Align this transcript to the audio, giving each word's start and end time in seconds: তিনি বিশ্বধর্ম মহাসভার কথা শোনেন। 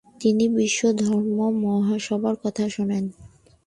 তিনি 0.21 0.45
বিশ্বধর্ম 0.49 1.37
মহাসভার 1.65 2.35
কথা 2.43 2.65
শোনেন। 2.69 3.05